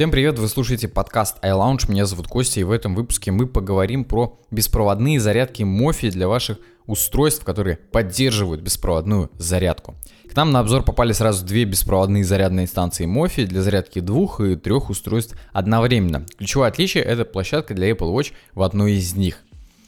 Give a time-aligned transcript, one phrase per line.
[0.00, 4.06] Всем привет, вы слушаете подкаст iLounge, меня зовут Костя, и в этом выпуске мы поговорим
[4.06, 9.96] про беспроводные зарядки MOFI для ваших устройств, которые поддерживают беспроводную зарядку.
[10.26, 14.56] К нам на обзор попали сразу две беспроводные зарядные станции MOFI для зарядки двух и
[14.56, 16.24] трех устройств одновременно.
[16.38, 19.44] Ключевое отличие– это площадка для Apple Watch в одной из них.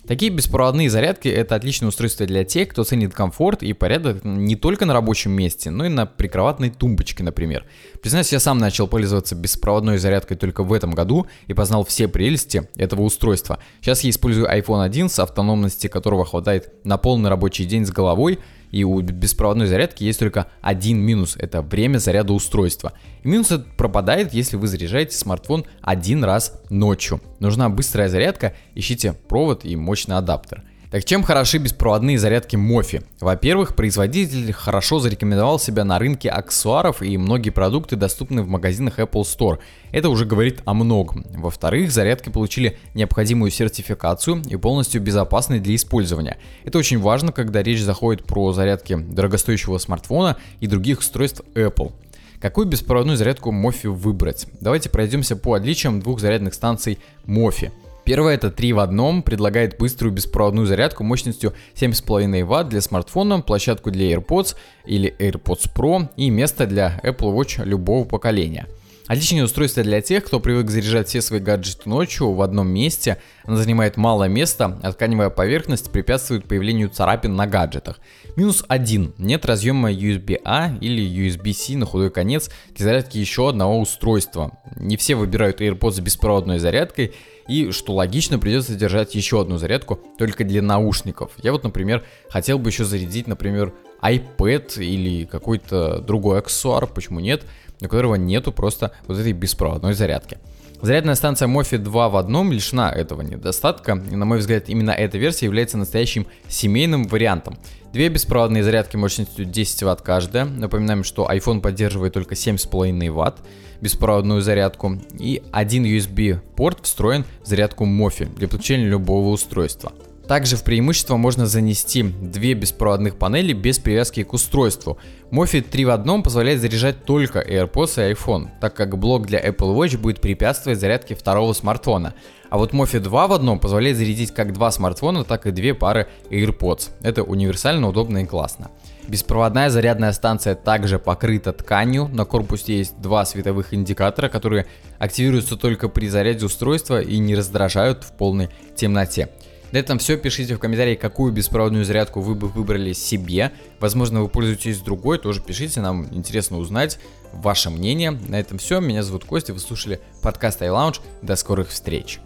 [0.07, 4.85] Такие беспроводные зарядки– это отличное устройство для тех, кто ценит комфорт и порядок не только
[4.85, 7.64] на рабочем месте, но и на прикроватной тумбочке, например.
[8.03, 12.68] Признаюсь, я сам начал пользоваться беспроводной зарядкой только в этом году и познал все прелести
[12.76, 13.61] этого устройства.
[13.81, 18.40] Сейчас я использую iPhone 1, с автономности которого хватает на полный рабочий день с головой,
[18.72, 22.95] и у беспроводной зарядки есть только один минус– это время заряда устройства.
[23.22, 27.21] И минус этот пропадает, если вы заряжаете смартфон один раз ночью.
[27.39, 33.03] Нужна быстрая зарядка, ищите провод и мощный адаптер– так чем хороши беспроводные зарядки Mofi?
[33.19, 39.23] Во-первых, производитель хорошо зарекомендовал себя на рынке аксессуаров и многие продукты доступны в магазинах Apple
[39.23, 39.59] Store.
[39.91, 41.25] Это уже говорит о многом.
[41.34, 46.37] Во-вторых, зарядки получили необходимую сертификацию и полностью безопасны для использования.
[46.62, 51.93] Это очень важно, когда речь заходит про зарядки дорогостоящего смартфона и других устройств Apple.
[52.39, 54.47] Какую беспроводную зарядку Mofi выбрать?
[54.61, 57.71] Давайте пройдемся по отличиям двух зарядных станций Mofi.
[58.05, 63.91] Первое это 3 в одном, предлагает быструю беспроводную зарядку мощностью 7,5 Вт для смартфона, площадку
[63.91, 68.67] для AirPods или AirPods Pro и место для Apple Watch любого поколения.
[69.09, 73.19] Отличное устройство для тех, кто привык заряжать все свои гаджеты ночью в одном месте.
[73.44, 77.98] Оно занимает мало места, а тканевая поверхность препятствует появлению царапин на гаджетах.
[78.37, 79.12] Минус один.
[79.19, 84.59] Нет разъема USB-A или USB-C на худой конец для зарядки еще одного устройства.
[84.77, 87.12] Не все выбирают AirPods с беспроводной зарядкой,
[87.48, 91.33] и, что логично, придется держать еще одну зарядку только для наушников.
[91.43, 97.45] Я вот, например, хотел бы еще зарядить, например, iPad или какой-то другой аксессуар, почему нет,
[97.81, 100.39] у которого нету просто вот этой беспроводной зарядки.
[100.83, 105.17] Зарядная станция Mofi 2 в одном лишена этого недостатка, и на мой взгляд именно эта
[105.17, 107.56] версия является настоящим семейным вариантом.
[107.93, 113.38] Две беспроводные зарядки мощностью 10 Вт каждая, напоминаем, что iPhone поддерживает только 7,5 Вт
[113.81, 119.93] беспроводную зарядку, и один USB порт встроен в зарядку Mofi для подключения любого устройства.
[120.27, 124.99] Также в преимущество можно занести две беспроводных панели без привязки к устройству.
[125.31, 129.75] Mofi 3 в одном позволяет заряжать только AirPods и iPhone, так как блок для Apple
[129.75, 132.15] Watch будет препятствовать зарядке второго смартфона.
[132.50, 136.06] А вот Mofi 2 в одном позволяет зарядить как два смартфона, так и две пары
[136.31, 136.91] AirPods.
[137.03, 138.71] Это универсально, удобно и классно.
[139.09, 142.09] Беспроводная зарядная станция также покрыта тканью.
[142.12, 144.66] На корпусе есть два световых индикатора, которые
[144.99, 149.28] активируются только при заряде устройства и не раздражают в полной темноте.
[149.72, 150.16] На этом все.
[150.16, 153.53] Пишите в комментарии, какую беспроводную зарядку вы бы выбрали себе.
[153.81, 156.99] Возможно, вы пользуетесь другой, тоже пишите, нам интересно узнать
[157.33, 158.10] ваше мнение.
[158.10, 158.81] На этом все.
[158.81, 161.00] Меня зовут Костя, вы слушали подкаст iLounge.
[161.22, 162.21] До скорых встреч.